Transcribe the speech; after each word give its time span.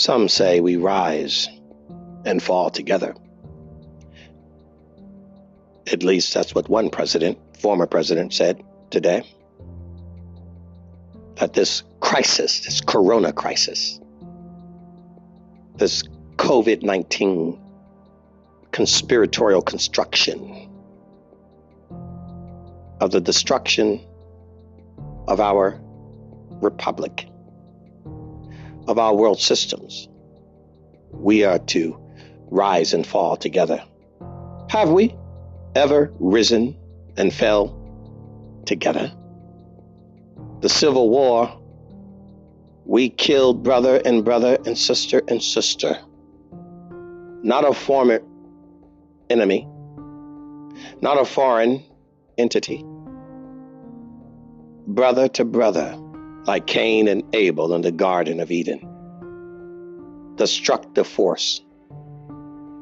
Some 0.00 0.30
say 0.30 0.60
we 0.60 0.76
rise 0.76 1.46
and 2.24 2.42
fall 2.42 2.70
together. 2.70 3.14
At 5.92 6.02
least 6.02 6.32
that's 6.32 6.54
what 6.54 6.70
one 6.70 6.88
president, 6.88 7.36
former 7.58 7.86
president, 7.86 8.32
said 8.32 8.64
today. 8.88 9.30
That 11.34 11.52
this 11.52 11.82
crisis, 12.00 12.64
this 12.64 12.80
corona 12.80 13.34
crisis, 13.34 14.00
this 15.76 16.04
COVID 16.36 16.82
19 16.82 17.60
conspiratorial 18.72 19.60
construction 19.60 20.70
of 23.02 23.10
the 23.10 23.20
destruction 23.20 24.00
of 25.28 25.40
our 25.40 25.78
republic, 26.62 27.29
of 28.90 28.98
our 28.98 29.14
world 29.14 29.40
systems, 29.40 30.08
we 31.12 31.44
are 31.44 31.60
to 31.60 31.96
rise 32.50 32.92
and 32.92 33.06
fall 33.06 33.36
together. 33.36 33.80
Have 34.68 34.90
we 34.90 35.14
ever 35.76 36.12
risen 36.18 36.76
and 37.16 37.32
fell 37.32 37.76
together? 38.66 39.12
The 40.60 40.68
Civil 40.68 41.08
War, 41.08 41.56
we 42.84 43.10
killed 43.10 43.62
brother 43.62 44.02
and 44.04 44.24
brother 44.24 44.58
and 44.66 44.76
sister 44.76 45.22
and 45.28 45.40
sister. 45.40 45.96
Not 47.44 47.64
a 47.64 47.72
former 47.72 48.20
enemy, 49.30 49.68
not 51.00 51.20
a 51.20 51.24
foreign 51.24 51.84
entity. 52.36 52.84
Brother 54.88 55.28
to 55.28 55.44
brother, 55.44 55.96
like 56.46 56.66
Cain 56.66 57.08
and 57.08 57.22
Abel 57.34 57.74
in 57.74 57.82
the 57.82 57.92
Garden 57.92 58.40
of 58.40 58.50
Eden. 58.50 58.80
The 60.36 60.46
destructive 60.46 61.06
force, 61.06 61.60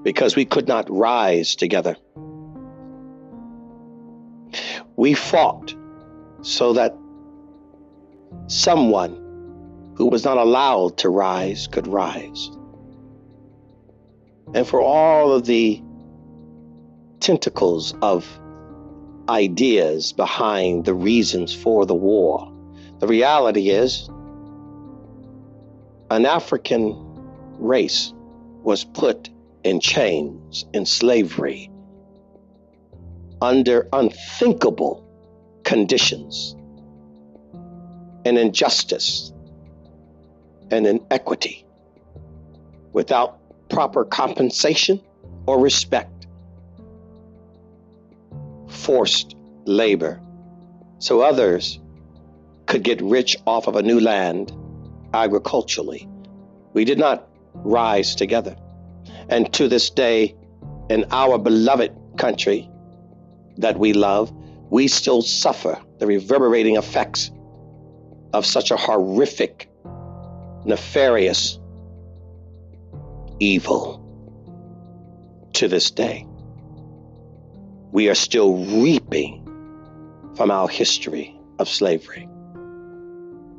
because 0.04 0.36
we 0.36 0.44
could 0.44 0.68
not 0.68 0.88
rise 0.90 1.56
together. 1.56 1.96
We 4.96 5.14
fought 5.14 5.74
so 6.42 6.72
that 6.74 6.96
someone 8.46 9.16
who 9.96 10.06
was 10.06 10.24
not 10.24 10.38
allowed 10.38 10.98
to 10.98 11.08
rise 11.08 11.66
could 11.66 11.86
rise. 11.86 12.50
And 14.54 14.66
for 14.66 14.80
all 14.80 15.32
of 15.32 15.46
the 15.46 15.82
tentacles 17.20 17.94
of 18.00 18.26
ideas 19.28 20.12
behind 20.12 20.84
the 20.84 20.94
reasons 20.94 21.52
for 21.54 21.84
the 21.84 21.94
war, 21.94 22.52
the 23.00 23.06
reality 23.06 23.70
is 23.70 24.08
an 26.10 26.26
African 26.26 26.96
race 27.58 28.12
was 28.62 28.84
put 28.84 29.30
in 29.64 29.80
chains, 29.80 30.64
in 30.72 30.86
slavery, 30.86 31.70
under 33.40 33.88
unthinkable 33.92 35.04
conditions, 35.64 36.56
and 38.24 38.38
injustice 38.38 39.32
and 40.70 40.86
inequity, 40.86 41.64
without 42.92 43.38
proper 43.68 44.04
compensation 44.04 45.00
or 45.46 45.60
respect. 45.60 46.26
Forced 48.68 49.36
labor 49.64 50.20
so 50.98 51.20
others 51.20 51.78
could 52.68 52.84
get 52.84 53.00
rich 53.00 53.36
off 53.46 53.66
of 53.66 53.76
a 53.76 53.82
new 53.82 53.98
land 53.98 54.52
agriculturally. 55.14 56.06
We 56.74 56.84
did 56.84 56.98
not 56.98 57.26
rise 57.54 58.14
together. 58.14 58.56
And 59.28 59.52
to 59.54 59.68
this 59.68 59.90
day, 59.90 60.36
in 60.90 61.06
our 61.10 61.38
beloved 61.38 61.92
country 62.18 62.70
that 63.56 63.78
we 63.78 63.94
love, 63.94 64.30
we 64.70 64.86
still 64.86 65.22
suffer 65.22 65.80
the 65.98 66.06
reverberating 66.06 66.76
effects 66.76 67.30
of 68.34 68.44
such 68.44 68.70
a 68.70 68.76
horrific, 68.76 69.70
nefarious 70.66 71.58
evil 73.40 74.04
to 75.54 75.68
this 75.68 75.90
day. 75.90 76.26
We 77.92 78.10
are 78.10 78.14
still 78.14 78.56
reaping 78.56 79.44
from 80.36 80.50
our 80.50 80.68
history 80.68 81.34
of 81.58 81.68
slavery. 81.68 82.28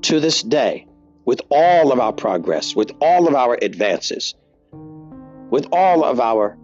To 0.04 0.20
this 0.20 0.42
day, 0.42 0.88
with 1.26 1.42
all 1.50 1.92
of 1.92 2.00
our 2.00 2.14
progress, 2.14 2.76
with 2.76 2.92
all 3.02 3.28
of 3.28 3.36
our 3.36 3.58
advances, 3.62 4.34
with 5.50 5.68
all 5.72 6.04
of 6.04 6.20
our 6.20 6.58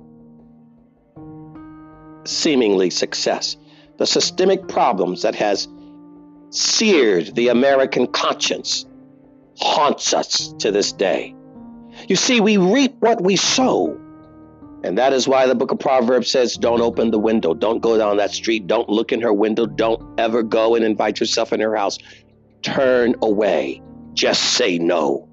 seemingly 2.23 2.90
success, 2.90 3.57
the 3.97 4.06
systemic 4.06 4.68
problems 4.68 5.22
that 5.22 5.35
has 5.35 5.68
seared 6.50 7.35
the 7.35 7.50
American 7.50 8.07
conscience 8.07 8.85
haunts 9.57 10.13
us 10.13 10.53
to 10.59 10.72
this 10.72 10.91
day. 10.91 11.35
You 12.07 12.16
see, 12.16 12.41
we 12.41 12.57
reap 12.57 12.96
what 13.00 13.22
we 13.22 13.35
sow. 13.35 14.00
And 14.84 14.97
that 14.97 15.13
is 15.13 15.28
why 15.28 15.47
the 15.47 15.56
book 15.56 15.72
of 15.72 15.79
Proverbs 15.79 16.29
says, 16.29 16.56
Don't 16.57 16.81
open 16.81 17.09
the 17.09 17.19
window. 17.19 17.53
Don't 17.53 17.79
go 17.79 17.97
down 17.97 18.17
that 18.17 18.31
street. 18.31 18.67
Don't 18.67 18.88
look 18.88 19.12
in 19.12 19.22
her 19.22 19.34
window. 19.34 19.66
Don't 19.66 20.19
ever 20.19 20.44
go 20.44 20.75
and 20.75 20.85
invite 20.85 21.19
yourself 21.19 21.53
in 21.53 21.59
her 21.59 21.75
house. 21.75 21.97
Turn 22.66 23.14
away. 23.22 23.80
Just 24.16 24.42
say 24.42 24.80
no. 24.80 25.30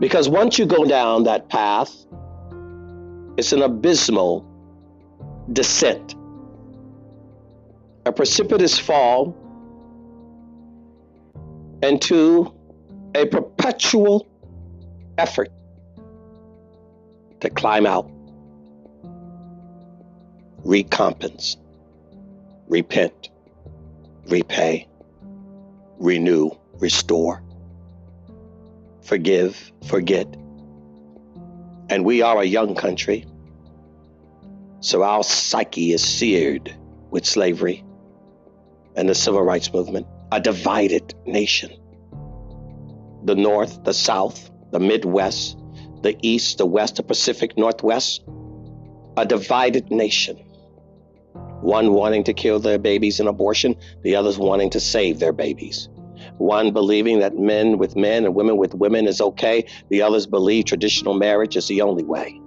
Because 0.00 0.26
once 0.26 0.58
you 0.58 0.64
go 0.64 0.86
down 0.86 1.24
that 1.24 1.50
path, 1.50 1.94
it's 3.36 3.52
an 3.52 3.60
abysmal 3.60 4.46
descent, 5.52 6.14
a 8.06 8.12
precipitous 8.12 8.78
fall 8.78 9.36
into 11.82 12.54
a 13.14 13.26
perpetual 13.26 14.26
effort 15.18 15.50
to 17.40 17.50
climb 17.50 17.84
out, 17.84 18.10
recompense, 20.64 21.58
repent, 22.66 23.28
repay, 24.28 24.88
renew, 26.02 26.50
restore, 26.80 27.42
forgive, 29.02 29.72
forget. 29.86 30.26
And 31.88 32.04
we 32.04 32.22
are 32.22 32.40
a 32.40 32.44
young 32.44 32.74
country, 32.74 33.24
so 34.80 35.04
our 35.04 35.22
psyche 35.22 35.92
is 35.92 36.02
seared 36.02 36.74
with 37.10 37.24
slavery 37.24 37.84
and 38.96 39.08
the 39.08 39.14
civil 39.14 39.42
rights 39.42 39.72
movement, 39.72 40.06
a 40.32 40.40
divided 40.40 41.14
nation. 41.24 41.70
The 43.24 43.36
North, 43.36 43.84
the 43.84 43.94
South, 43.94 44.50
the 44.72 44.80
Midwest, 44.80 45.56
the 46.02 46.16
East, 46.22 46.58
the 46.58 46.66
West, 46.66 46.96
the 46.96 47.04
Pacific 47.04 47.56
Northwest, 47.56 48.24
a 49.16 49.24
divided 49.24 49.92
nation. 49.92 50.36
One 51.62 51.92
wanting 51.92 52.24
to 52.24 52.34
kill 52.34 52.58
their 52.58 52.78
babies 52.78 53.20
in 53.20 53.28
abortion, 53.28 53.76
the 54.02 54.16
others 54.16 54.36
wanting 54.36 54.70
to 54.70 54.80
save 54.80 55.20
their 55.20 55.32
babies. 55.32 55.88
One 56.38 56.72
believing 56.72 57.20
that 57.20 57.38
men 57.38 57.78
with 57.78 57.94
men 57.94 58.24
and 58.24 58.34
women 58.34 58.56
with 58.56 58.74
women 58.74 59.06
is 59.06 59.20
okay, 59.20 59.66
the 59.88 60.02
others 60.02 60.26
believe 60.26 60.64
traditional 60.64 61.14
marriage 61.14 61.56
is 61.56 61.68
the 61.68 61.82
only 61.82 62.02
way. 62.02 62.40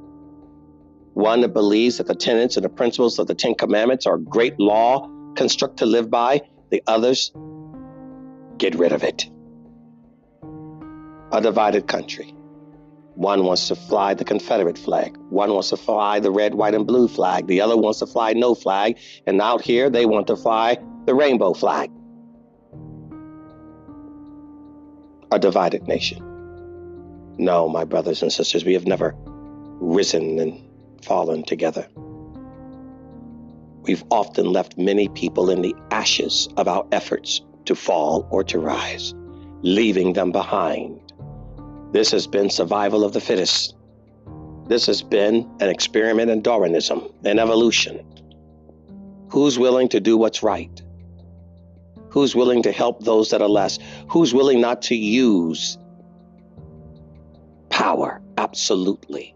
One 1.13 1.39
that 1.41 1.53
believes 1.53 1.97
that 1.97 2.07
the 2.07 2.15
tenets 2.15 2.57
and 2.57 2.65
the 2.65 2.69
principles 2.69 3.17
of 3.17 3.27
the 3.27 3.35
Ten 3.35 3.55
Commandments 3.55 4.05
are 4.05 4.17
great 4.17 4.59
law 4.59 5.09
construct 5.35 5.77
to 5.77 5.85
live 5.85 6.09
by, 6.09 6.41
the 6.71 6.83
others 6.85 7.31
get 8.57 8.75
rid 8.75 8.91
of 8.91 9.03
it. 9.03 9.29
A 11.31 11.39
divided 11.39 11.87
country. 11.87 12.34
One 13.15 13.45
wants 13.45 13.69
to 13.69 13.75
fly 13.75 14.13
the 14.13 14.25
Confederate 14.25 14.77
flag. 14.77 15.15
One 15.29 15.53
wants 15.53 15.69
to 15.69 15.77
fly 15.77 16.19
the 16.19 16.31
red, 16.31 16.53
white, 16.53 16.75
and 16.75 16.85
blue 16.85 17.07
flag. 17.07 17.47
The 17.47 17.61
other 17.61 17.77
wants 17.77 17.99
to 17.99 18.07
fly 18.07 18.33
no 18.33 18.55
flag. 18.55 18.97
And 19.25 19.41
out 19.41 19.61
here, 19.61 19.89
they 19.89 20.05
want 20.05 20.27
to 20.27 20.35
fly 20.35 20.77
the 21.05 21.15
rainbow 21.15 21.53
flag. 21.53 21.89
A 25.31 25.39
divided 25.39 25.87
nation. 25.87 26.21
No, 27.37 27.69
my 27.69 27.85
brothers 27.85 28.21
and 28.21 28.31
sisters, 28.31 28.65
we 28.65 28.73
have 28.73 28.85
never 28.85 29.15
risen 29.17 30.39
and 30.39 30.61
fallen 31.01 31.43
together. 31.43 31.87
We've 33.83 34.03
often 34.11 34.51
left 34.51 34.77
many 34.77 35.07
people 35.09 35.49
in 35.49 35.61
the 35.61 35.75
ashes 35.91 36.49
of 36.57 36.67
our 36.67 36.85
efforts 36.91 37.41
to 37.65 37.75
fall 37.75 38.27
or 38.29 38.43
to 38.45 38.59
rise, 38.59 39.13
leaving 39.61 40.13
them 40.13 40.31
behind 40.31 40.99
this 41.95 42.11
has 42.11 42.27
been 42.27 42.49
survival 42.49 43.05
of 43.05 43.13
the 43.13 43.21
fittest. 43.21 43.73
This 44.67 44.85
has 44.87 45.01
been 45.01 45.49
an 45.61 45.69
experiment 45.69 46.29
in 46.29 46.41
Darwinism 46.41 47.07
and 47.23 47.39
evolution. 47.39 48.05
Who's 49.29 49.57
willing 49.57 49.87
to 49.89 50.01
do 50.01 50.17
what's 50.17 50.43
right? 50.43 50.81
Who's 52.09 52.35
willing 52.35 52.63
to 52.63 52.73
help 52.73 53.05
those 53.05 53.29
that 53.29 53.41
are 53.41 53.47
less? 53.47 53.79
Who's 54.09 54.33
willing 54.33 54.59
not 54.59 54.81
to 54.83 54.95
use 54.95 55.77
power, 57.69 58.21
absolutely, 58.37 59.33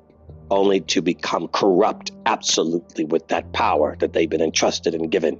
only 0.51 0.81
to 0.81 1.01
become 1.01 1.47
corrupt, 1.47 2.11
absolutely, 2.25 3.05
with 3.05 3.25
that 3.29 3.53
power 3.53 3.95
that 3.99 4.11
they've 4.11 4.29
been 4.29 4.41
entrusted 4.41 4.93
and 4.93 5.09
given. 5.09 5.39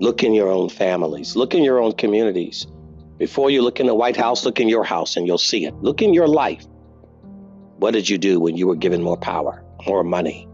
Look 0.00 0.22
in 0.22 0.32
your 0.32 0.48
own 0.48 0.70
families, 0.70 1.36
look 1.36 1.54
in 1.54 1.62
your 1.62 1.78
own 1.78 1.92
communities. 1.92 2.66
Before 3.18 3.50
you 3.50 3.62
look 3.62 3.80
in 3.80 3.86
the 3.86 3.94
White 3.94 4.16
House, 4.16 4.44
look 4.44 4.60
in 4.60 4.68
your 4.68 4.84
house 4.84 5.16
and 5.16 5.26
you'll 5.26 5.38
see 5.38 5.64
it. 5.64 5.74
Look 5.82 6.02
in 6.02 6.14
your 6.14 6.28
life. 6.28 6.64
What 7.78 7.92
did 7.92 8.08
you 8.08 8.16
do 8.16 8.38
when 8.38 8.56
you 8.56 8.68
were 8.68 8.76
given 8.76 9.02
more 9.02 9.16
power, 9.16 9.64
more 9.86 10.04
money, 10.04 10.48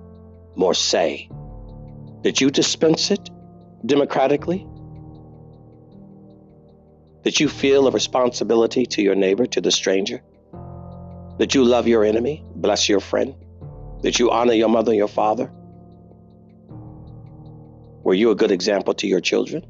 more 0.56 0.74
say? 0.74 1.28
Did 2.22 2.40
you 2.40 2.50
dispense 2.50 3.10
it 3.10 3.30
democratically? 3.84 4.66
Did 7.22 7.38
you 7.38 7.48
feel 7.48 7.86
a 7.86 7.90
responsibility 7.90 8.86
to 8.86 9.02
your 9.02 9.14
neighbor, 9.14 9.46
to 9.46 9.60
the 9.60 9.70
stranger? 9.70 10.22
Did 11.38 11.54
you 11.54 11.64
love 11.64 11.86
your 11.86 12.04
enemy, 12.04 12.44
bless 12.54 12.88
your 12.88 13.00
friend? 13.00 13.34
Did 14.02 14.18
you 14.18 14.30
honor 14.30 14.52
your 14.52 14.68
mother, 14.68 14.92
and 14.92 14.98
your 14.98 15.08
father? 15.08 15.50
Were 18.04 18.14
you 18.14 18.30
a 18.30 18.34
good 18.34 18.50
example 18.50 18.94
to 18.94 19.06
your 19.06 19.20
children? 19.20 19.64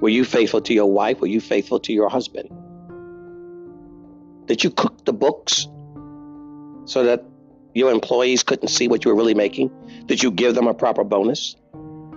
Were 0.00 0.08
you 0.08 0.24
faithful 0.24 0.60
to 0.62 0.74
your 0.74 0.90
wife? 0.90 1.20
Were 1.20 1.26
you 1.26 1.40
faithful 1.40 1.78
to 1.80 1.92
your 1.92 2.08
husband? 2.08 2.48
Did 4.46 4.64
you 4.64 4.70
cook 4.70 5.04
the 5.04 5.12
books 5.12 5.68
so 6.86 7.04
that 7.04 7.24
your 7.74 7.92
employees 7.92 8.42
couldn't 8.42 8.68
see 8.68 8.88
what 8.88 9.04
you 9.04 9.10
were 9.10 9.16
really 9.16 9.34
making? 9.34 9.70
Did 10.06 10.22
you 10.22 10.30
give 10.30 10.54
them 10.54 10.66
a 10.66 10.74
proper 10.74 11.04
bonus? 11.04 11.54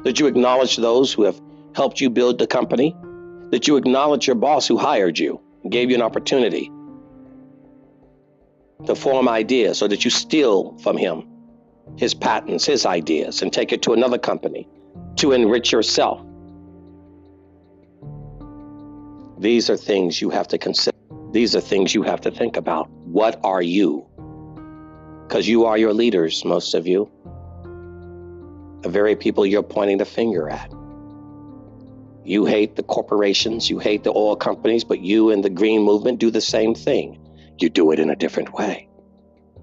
Did 0.03 0.19
you 0.19 0.27
acknowledge 0.27 0.77
those 0.77 1.13
who 1.13 1.23
have 1.23 1.39
helped 1.75 2.01
you 2.01 2.09
build 2.09 2.39
the 2.39 2.47
company? 2.47 2.95
Did 3.51 3.67
you 3.67 3.75
acknowledge 3.75 4.27
your 4.27 4.35
boss 4.35 4.67
who 4.67 4.77
hired 4.77 5.19
you 5.19 5.39
and 5.61 5.71
gave 5.71 5.89
you 5.89 5.95
an 5.95 6.01
opportunity 6.01 6.71
to 8.85 8.95
form 8.95 9.29
ideas 9.29 9.77
so 9.77 9.87
that 9.87 10.03
you 10.03 10.09
steal 10.09 10.77
from 10.79 10.97
him 10.97 11.29
his 11.97 12.13
patents, 12.13 12.65
his 12.65 12.85
ideas, 12.85 13.41
and 13.41 13.51
take 13.51 13.71
it 13.73 13.81
to 13.83 13.93
another 13.93 14.17
company 14.17 14.67
to 15.17 15.33
enrich 15.33 15.71
yourself? 15.71 16.25
These 19.43 19.69
are 19.69 19.75
things 19.75 20.21
you 20.21 20.29
have 20.29 20.47
to 20.47 20.57
consider. 20.57 20.97
These 21.33 21.53
are 21.53 21.59
things 21.59 21.93
you 21.93 22.01
have 22.03 22.21
to 22.21 22.31
think 22.31 22.55
about. 22.55 22.89
What 22.89 23.41
are 23.43 23.61
you? 23.61 24.07
Because 25.27 25.49
you 25.49 25.65
are 25.65 25.77
your 25.77 25.91
leaders, 25.91 26.45
most 26.45 26.73
of 26.73 26.87
you. 26.87 27.11
The 28.83 28.87
very 28.89 29.17
people 29.17 29.45
you're 29.45 29.61
pointing 29.61 29.97
the 29.97 30.05
finger 30.05 30.49
at. 30.49 30.71
You 32.23 32.45
hate 32.45 32.77
the 32.77 32.83
corporations, 32.83 33.69
you 33.69 33.79
hate 33.79 34.05
the 34.05 34.11
oil 34.11 34.37
companies, 34.37 34.85
but 34.85 35.01
you 35.01 35.29
and 35.29 35.43
the 35.43 35.49
green 35.49 35.81
movement 35.81 36.19
do 36.19 36.31
the 36.31 36.39
same 36.39 36.73
thing. 36.73 37.19
You 37.59 37.67
do 37.67 37.91
it 37.91 37.99
in 37.99 38.09
a 38.09 38.15
different 38.15 38.53
way. 38.53 38.87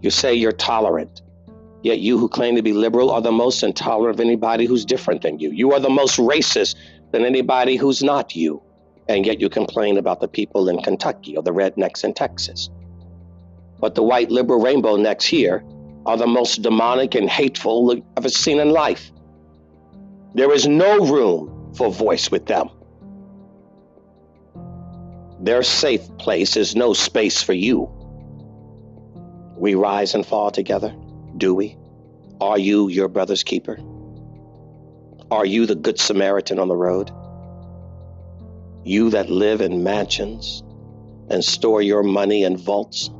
You 0.03 0.11
say 0.11 0.35
you're 0.35 0.53
tolerant, 0.53 1.23
yet 1.83 2.00
you 2.00 2.19
who 2.19 2.29
claim 2.29 2.55
to 2.56 2.62
be 2.62 2.75
liberal 2.75 3.11
are 3.11 3.23
the 3.23 3.33
most 3.33 3.62
intolerant 3.62 4.21
of 4.21 4.21
anybody 4.21 4.67
who's 4.67 4.85
different 4.85 5.23
than 5.23 5.38
you. 5.38 5.50
You 5.50 5.73
are 5.73 5.81
the 5.81 5.88
most 5.88 6.19
racist 6.19 6.75
than 7.12 7.25
anybody 7.25 7.76
who's 7.76 8.03
not 8.03 8.37
you 8.37 8.62
and 9.11 9.27
yet 9.27 9.41
you 9.41 9.49
complain 9.49 9.99
about 9.99 10.21
the 10.21 10.29
people 10.29 10.69
in 10.69 10.81
Kentucky 10.83 11.37
or 11.37 11.43
the 11.43 11.51
rednecks 11.51 12.05
in 12.05 12.15
Texas. 12.15 12.71
But 13.81 13.97
the 13.97 14.05
white 14.05 14.31
liberal 14.31 14.61
rainbow 14.61 14.97
necks 14.97 15.25
here 15.25 15.65
are 16.07 16.17
the 16.17 16.29
most 16.29 16.62
demonic 16.62 17.17
and 17.17 17.29
hateful 17.29 17.91
I've 17.91 18.03
ever 18.17 18.29
seen 18.29 18.61
in 18.61 18.71
life. 18.71 19.11
There 20.35 20.53
is 20.53 20.69
no 20.69 21.05
room 21.07 21.73
for 21.75 21.91
voice 21.91 22.31
with 22.31 22.47
them. 22.47 22.71
Their 25.41 25.65
safe 25.65 26.07
place 26.19 26.57
is 26.57 26.77
no 26.77 26.93
space 26.93 27.43
for 27.43 27.53
you. 27.53 27.91
We 29.57 29.75
rise 29.75 30.15
and 30.15 30.25
fall 30.25 30.53
together, 30.53 30.95
do 31.37 31.53
we? 31.53 31.77
Are 32.41 32.59
you 32.59 32.89
your 32.89 33.09
brother's 33.09 33.43
keeper? 33.43 33.81
Are 35.33 35.47
you 35.47 35.67
the 35.67 35.75
good 35.75 35.99
Samaritan 35.99 36.61
on 36.61 36.69
the 36.69 36.77
road? 36.77 37.11
You 38.85 39.11
that 39.11 39.29
live 39.29 39.61
in 39.61 39.82
mansions 39.82 40.62
and 41.29 41.44
store 41.44 41.82
your 41.82 42.03
money 42.03 42.44
in 42.44 42.56
vaults, 42.56 43.11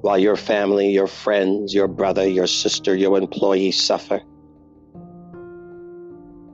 while 0.00 0.18
your 0.18 0.36
family, 0.36 0.90
your 0.90 1.06
friends, 1.06 1.72
your 1.72 1.88
brother, 1.88 2.28
your 2.28 2.46
sister, 2.46 2.94
your 2.94 3.16
employees 3.18 3.82
suffer. 3.82 4.20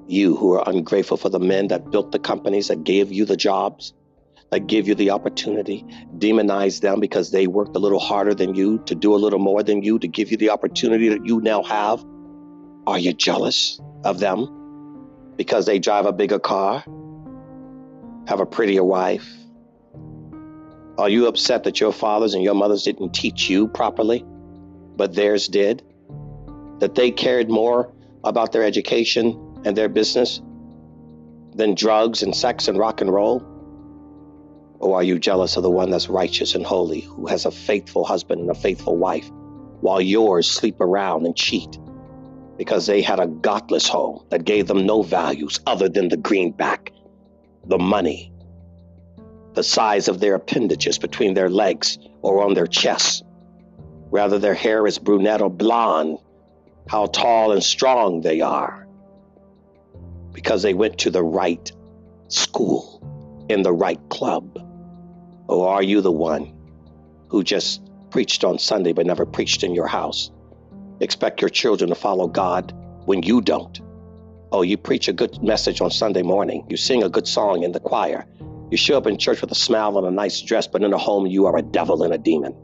You 0.07 0.37
who 0.37 0.53
are 0.53 0.69
ungrateful 0.69 1.17
for 1.17 1.31
the 1.31 1.41
men 1.41 1.69
that 1.69 1.91
built 1.91 2.13
the 2.13 2.19
companies, 2.19 2.69
that 2.69 2.85
gave 2.85 3.11
you 3.11 3.25
the 3.25 3.37
jobs, 3.37 3.95
that 4.51 4.67
gave 4.67 4.87
you 4.87 4.95
the 4.95 5.11
opportunity, 5.11 5.85
demonize 6.19 6.81
them 6.81 7.01
because 7.01 7.31
they 7.31 7.47
worked 7.47 7.75
a 7.75 7.79
little 7.79 7.99
harder 7.99 8.35
than 8.35 8.55
you, 8.55 8.79
to 8.87 8.95
do 8.95 9.15
a 9.15 9.17
little 9.17 9.39
more 9.39 9.63
than 9.63 9.83
you, 9.83 9.99
to 9.99 10.09
give 10.09 10.31
you 10.31 10.37
the 10.37 10.51
opportunity 10.51 11.09
that 11.09 11.25
you 11.25 11.41
now 11.41 11.63
have. 11.63 12.05
Are 12.87 12.99
you 12.99 13.15
jealous 13.15 13.81
of 14.05 14.21
them 14.21 14.47
because 15.37 15.65
they 15.65 15.79
drive 15.79 16.05
a 16.05 16.13
bigger 16.13 16.39
car? 16.39 16.85
Have 18.27 18.41
a 18.41 18.47
prettier 18.47 18.85
wife? 18.85 19.29
Are 20.97 21.09
you 21.09 21.27
upset 21.27 21.65
that 21.65 21.81
your 21.81 21.93
fathers 21.93 22.35
and 22.35 22.43
your 22.43 22.55
mothers 22.55 22.85
didn't 22.85 23.13
teach 23.13 23.51
you 23.51 23.69
properly, 23.69 24.25
but 24.97 25.15
theirs 25.15 25.49
did? 25.49 25.83
That 26.79 26.95
they 26.95 27.11
cared 27.11 27.51
more 27.51 27.93
about 28.23 28.53
their 28.53 28.63
education 28.63 29.63
and 29.65 29.77
their 29.77 29.89
business 29.89 30.41
than 31.55 31.75
drugs 31.75 32.23
and 32.23 32.35
sex 32.35 32.69
and 32.69 32.79
rock 32.79 33.01
and 33.01 33.13
roll? 33.13 33.43
Or 34.79 34.97
are 34.97 35.03
you 35.03 35.19
jealous 35.19 35.57
of 35.57 35.63
the 35.63 35.71
one 35.71 35.91
that's 35.91 36.09
righteous 36.09 36.55
and 36.55 36.65
holy, 36.65 37.01
who 37.01 37.27
has 37.27 37.45
a 37.45 37.51
faithful 37.51 38.05
husband 38.05 38.41
and 38.41 38.51
a 38.51 38.55
faithful 38.55 38.97
wife, 38.97 39.29
while 39.81 40.01
yours 40.01 40.51
sleep 40.51 40.81
around 40.81 41.27
and 41.27 41.37
cheat 41.37 41.79
because 42.57 42.87
they 42.87 43.03
had 43.03 43.19
a 43.19 43.27
godless 43.27 43.89
home 43.89 44.25
that 44.31 44.45
gave 44.45 44.67
them 44.67 44.87
no 44.87 45.03
values 45.03 45.61
other 45.67 45.89
than 45.89 46.09
the 46.09 46.17
greenback 46.17 46.93
the 47.67 47.79
money, 47.79 48.33
the 49.55 49.63
size 49.63 50.09
of 50.09 50.21
their 50.21 50.35
appendages 50.35 50.99
between 50.99 51.35
their 51.35 51.49
legs 51.49 51.99
or 52.23 52.45
on 52.45 52.55
their 52.55 52.67
chests. 52.67 53.23
Rather, 54.11 54.39
their 54.39 54.55
hair 54.55 54.87
is 54.87 54.99
brunette 54.99 55.43
or 55.43 55.51
blonde, 55.51 56.19
how 56.89 57.07
tall 57.07 57.53
and 57.53 57.63
strong 57.63 58.21
they 58.21 58.41
are. 58.41 58.87
Because 60.33 60.63
they 60.63 60.75
went 60.75 60.99
to 60.99 61.11
the 61.11 61.23
right 61.23 61.71
school, 62.29 63.01
in 63.49 63.63
the 63.63 63.73
right 63.73 64.01
club. 64.09 64.59
Or 65.49 65.69
are 65.69 65.83
you 65.83 66.01
the 66.01 66.13
one 66.13 66.53
who 67.29 67.43
just 67.43 67.83
preached 68.11 68.45
on 68.45 68.59
Sunday 68.59 68.93
but 68.93 69.07
never 69.07 69.27
preached 69.27 69.63
in 69.63 69.75
your 69.75 69.87
house? 69.87 70.31
Expect 71.01 71.41
your 71.41 71.51
children 71.51 71.91
to 71.91 71.97
follow 71.97 72.27
God 72.27 72.73
when 73.05 73.23
you 73.23 73.41
don't. 73.41 73.81
Oh, 74.55 74.63
you 74.63 74.77
preach 74.77 75.09
a 75.09 75.13
good 75.13 75.43
message 75.43 75.81
on 75.81 75.91
Sunday 75.91 76.23
morning. 76.23 76.65
You 76.69 76.77
sing 76.77 77.03
a 77.03 77.09
good 77.09 77.27
song 77.27 77.65
in 77.65 77.73
the 77.73 77.81
choir. 77.81 78.25
You 78.71 78.77
show 78.77 78.97
up 78.97 79.09
in 79.09 79.19
church 79.19 79.41
with 79.41 79.51
a 79.51 79.57
smile 79.57 79.99
and 79.99 80.07
a 80.07 80.13
nice 80.13 80.41
dress, 80.41 80.69
but 80.69 80.85
in 80.85 80.93
the 80.93 80.97
home 80.97 81.27
you 81.27 81.47
are 81.47 81.57
a 81.57 81.61
devil 81.61 82.05
and 82.05 82.15
a 82.15 82.19
demon. 82.19 82.55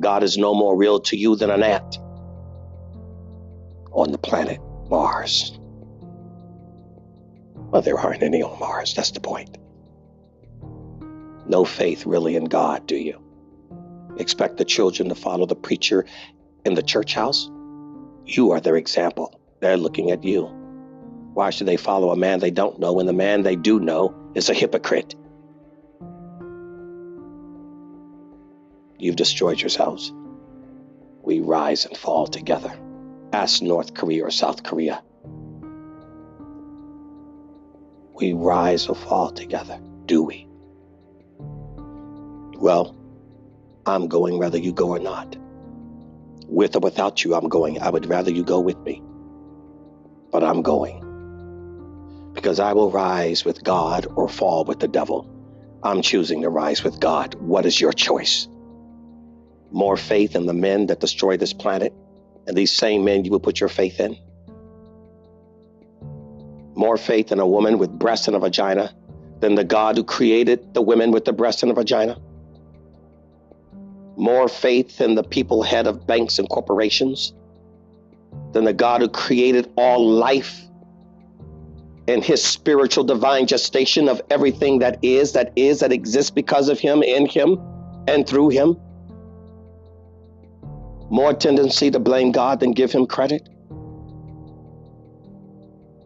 God 0.00 0.24
is 0.24 0.36
no 0.36 0.52
more 0.52 0.76
real 0.76 0.98
to 0.98 1.16
you 1.16 1.36
than 1.36 1.50
an 1.50 1.62
ant 1.62 2.00
on 3.92 4.10
the 4.10 4.18
planet 4.18 4.58
Mars. 4.90 5.56
Well, 7.54 7.82
there 7.82 8.00
aren't 8.00 8.24
any 8.24 8.42
on 8.42 8.58
Mars. 8.58 8.94
That's 8.94 9.12
the 9.12 9.20
point. 9.20 9.58
No 11.46 11.64
faith 11.64 12.04
really 12.04 12.34
in 12.34 12.46
God, 12.46 12.84
do 12.88 12.96
you? 12.96 13.22
Expect 14.16 14.56
the 14.56 14.64
children 14.64 15.08
to 15.08 15.14
follow 15.14 15.46
the 15.46 15.54
preacher 15.54 16.04
in 16.64 16.74
the 16.74 16.82
church 16.82 17.14
house? 17.14 17.48
You 18.24 18.50
are 18.50 18.58
their 18.58 18.76
example. 18.76 19.40
They're 19.60 19.76
looking 19.76 20.10
at 20.10 20.24
you. 20.24 20.57
Why 21.38 21.50
should 21.50 21.68
they 21.68 21.76
follow 21.76 22.10
a 22.10 22.16
man 22.16 22.40
they 22.40 22.50
don't 22.50 22.80
know 22.80 22.94
when 22.94 23.06
the 23.06 23.12
man 23.12 23.44
they 23.44 23.54
do 23.54 23.78
know 23.78 24.12
is 24.34 24.50
a 24.50 24.54
hypocrite? 24.54 25.14
You've 28.98 29.14
destroyed 29.14 29.60
yourselves. 29.60 30.12
We 31.22 31.38
rise 31.38 31.86
and 31.86 31.96
fall 31.96 32.26
together. 32.26 32.76
Ask 33.32 33.62
North 33.62 33.94
Korea 33.94 34.24
or 34.24 34.32
South 34.32 34.64
Korea. 34.64 35.00
We 38.14 38.32
rise 38.32 38.88
or 38.88 38.96
fall 38.96 39.30
together, 39.30 39.78
do 40.06 40.24
we? 40.24 40.48
Well, 42.58 42.96
I'm 43.86 44.08
going 44.08 44.38
whether 44.38 44.58
you 44.58 44.72
go 44.72 44.88
or 44.88 44.98
not. 44.98 45.36
With 46.48 46.74
or 46.74 46.80
without 46.80 47.22
you, 47.22 47.36
I'm 47.36 47.48
going. 47.48 47.80
I 47.80 47.90
would 47.90 48.06
rather 48.06 48.32
you 48.32 48.42
go 48.42 48.58
with 48.58 48.78
me. 48.78 49.00
But 50.32 50.42
I'm 50.42 50.62
going 50.62 51.07
because 52.38 52.60
I 52.60 52.72
will 52.72 52.90
rise 52.90 53.44
with 53.44 53.62
God 53.64 54.06
or 54.16 54.28
fall 54.28 54.64
with 54.64 54.80
the 54.80 54.88
devil. 54.88 55.28
I'm 55.82 56.02
choosing 56.02 56.42
to 56.42 56.48
rise 56.48 56.82
with 56.82 57.00
God. 57.00 57.34
What 57.34 57.66
is 57.66 57.80
your 57.80 57.92
choice? 57.92 58.48
More 59.70 59.96
faith 59.96 60.34
in 60.34 60.46
the 60.46 60.54
men 60.54 60.86
that 60.86 61.00
destroy 61.00 61.36
this 61.36 61.52
planet 61.52 61.92
and 62.46 62.56
these 62.56 62.72
same 62.72 63.04
men 63.04 63.24
you 63.24 63.30
will 63.30 63.40
put 63.40 63.60
your 63.60 63.68
faith 63.68 64.00
in? 64.00 64.16
More 66.74 66.96
faith 66.96 67.32
in 67.32 67.40
a 67.40 67.46
woman 67.46 67.78
with 67.78 67.90
breast 67.90 68.28
and 68.28 68.36
a 68.36 68.38
vagina 68.38 68.94
than 69.40 69.54
the 69.54 69.64
God 69.64 69.96
who 69.96 70.04
created 70.04 70.74
the 70.74 70.82
women 70.82 71.10
with 71.10 71.24
the 71.24 71.32
breast 71.32 71.62
and 71.62 71.72
a 71.72 71.74
vagina? 71.74 72.18
more 74.18 74.48
faith 74.48 75.00
in 75.00 75.14
the 75.14 75.22
people 75.22 75.62
head 75.62 75.86
of 75.86 76.04
banks 76.06 76.40
and 76.40 76.48
corporations 76.48 77.32
than 78.52 78.64
the 78.64 78.72
God 78.72 79.00
who 79.00 79.08
created 79.08 79.72
all 79.76 80.04
life 80.04 80.67
and 82.08 82.24
his 82.24 82.42
spiritual 82.42 83.04
divine 83.04 83.46
gestation 83.46 84.08
of 84.08 84.20
everything 84.30 84.80
that 84.80 84.98
is, 85.02 85.32
that 85.32 85.52
is, 85.54 85.80
that 85.80 85.92
exists 85.92 86.30
because 86.30 86.68
of 86.68 86.80
him, 86.80 87.02
in 87.02 87.26
him, 87.26 87.60
and 88.08 88.26
through 88.26 88.48
him? 88.48 88.76
More 91.10 91.32
tendency 91.32 91.90
to 91.90 92.00
blame 92.00 92.32
God 92.32 92.58
than 92.58 92.72
give 92.72 92.90
him 92.90 93.06
credit? 93.06 93.48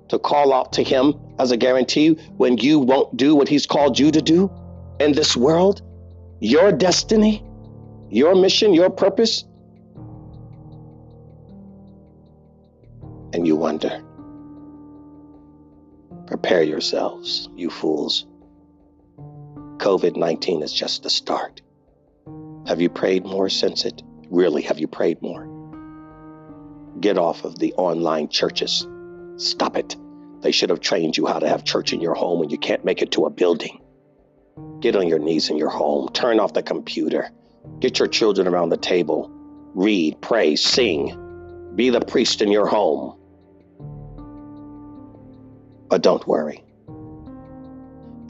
To 0.09 0.19
call 0.19 0.53
out 0.53 0.75
to 0.75 0.83
him 0.83 1.15
as 1.39 1.53
a 1.53 1.57
guarantee 1.57 2.11
when 2.37 2.59
you 2.59 2.79
won't 2.79 3.17
do 3.17 3.35
what 3.35 3.49
he's 3.49 3.65
called 3.65 3.99
you 3.99 4.11
to 4.11 4.21
do 4.21 4.51
in 5.01 5.13
this 5.13 5.35
world? 5.35 5.81
Your 6.41 6.71
destiny? 6.73 7.43
your 8.13 8.35
mission, 8.35 8.75
your 8.75 8.91
purpose, 8.91 9.45
and 13.33 13.47
you 13.47 13.57
wonder. 13.57 14.03
Prepare 16.33 16.63
yourselves, 16.63 17.51
you 17.57 17.69
fools. 17.69 18.25
COVID 19.77 20.17
19 20.17 20.63
is 20.63 20.73
just 20.73 21.03
the 21.03 21.11
start. 21.11 21.61
Have 22.67 22.81
you 22.81 22.89
prayed 22.89 23.27
more 23.27 23.51
since 23.51 23.85
it? 23.85 24.03
Really, 24.31 24.63
have 24.63 24.79
you 24.79 24.89
prayed 24.89 25.21
more? 25.21 25.45
Get 26.99 27.19
off 27.19 27.45
of 27.45 27.59
the 27.59 27.75
online 27.75 28.31
churches. 28.31 28.89
Stop 29.37 29.77
it. 29.77 29.95
They 30.41 30.53
should 30.53 30.71
have 30.71 30.81
trained 30.81 31.19
you 31.19 31.27
how 31.27 31.39
to 31.39 31.47
have 31.51 31.65
church 31.65 31.93
in 31.93 32.01
your 32.01 32.15
home 32.15 32.41
when 32.41 32.49
you 32.49 32.57
can't 32.57 32.83
make 32.83 33.03
it 33.03 33.11
to 33.11 33.27
a 33.27 33.31
building. 33.31 33.83
Get 34.81 34.97
on 34.97 35.09
your 35.09 35.19
knees 35.19 35.51
in 35.51 35.59
your 35.59 35.69
home. 35.69 36.09
Turn 36.15 36.41
off 36.41 36.55
the 36.55 36.63
computer. 36.63 37.31
Get 37.79 37.99
your 37.99 38.09
children 38.09 38.49
around 38.49 38.71
the 38.71 38.79
table. 38.79 39.31
Read, 39.75 40.17
pray, 40.23 40.57
sing. 40.57 41.73
Be 41.75 41.91
the 41.91 42.01
priest 42.01 42.41
in 42.41 42.51
your 42.51 42.69
home. 42.69 43.19
But 45.93 46.01
don't 46.01 46.27
worry. 46.27 46.65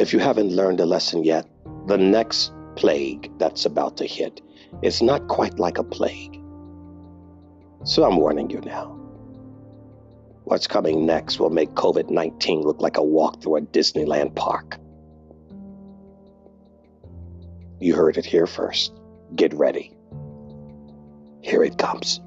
If 0.01 0.13
you 0.13 0.19
haven't 0.19 0.51
learned 0.51 0.81
a 0.81 0.85
lesson 0.85 1.23
yet, 1.23 1.47
the 1.87 1.97
next 1.97 2.51
plague 2.75 3.31
that's 3.39 3.65
about 3.67 3.97
to 3.99 4.05
hit 4.05 4.41
is 4.83 5.01
not 5.01 5.29
quite 5.29 5.61
like 5.61 5.79
a 5.79 5.85
plague. 5.85 6.41
So 7.85 8.03
I'm 8.03 8.17
warning 8.17 8.51
you 8.51 8.61
now. 8.63 8.99
What's 10.43 10.67
coming 10.67 11.07
next 11.07 11.39
will 11.39 11.51
make 11.51 11.71
COVID 11.75 12.11
19 12.11 12.63
look 12.63 12.81
like 12.81 12.97
a 12.97 13.05
walk 13.05 13.41
through 13.41 13.59
a 13.59 13.61
Disneyland 13.61 14.35
park. 14.35 14.81
You 17.79 17.95
heard 17.95 18.17
it 18.17 18.25
here 18.25 18.49
first. 18.49 18.93
Get 19.37 19.55
ready. 19.55 19.97
Here 21.43 21.63
it 21.63 21.79
comes. 21.79 22.21